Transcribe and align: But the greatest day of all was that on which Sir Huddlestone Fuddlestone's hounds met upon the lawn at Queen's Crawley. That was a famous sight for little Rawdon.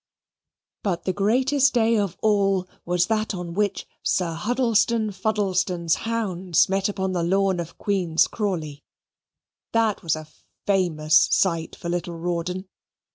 But 0.81 1.03
the 1.05 1.13
greatest 1.13 1.75
day 1.75 1.95
of 1.95 2.17
all 2.23 2.67
was 2.85 3.05
that 3.05 3.35
on 3.35 3.53
which 3.53 3.85
Sir 4.01 4.33
Huddlestone 4.33 5.11
Fuddlestone's 5.11 5.93
hounds 6.09 6.67
met 6.67 6.89
upon 6.89 7.11
the 7.11 7.21
lawn 7.21 7.59
at 7.59 7.77
Queen's 7.77 8.27
Crawley. 8.27 8.83
That 9.73 10.01
was 10.01 10.15
a 10.15 10.25
famous 10.65 11.27
sight 11.29 11.75
for 11.75 11.87
little 11.87 12.17
Rawdon. 12.17 12.67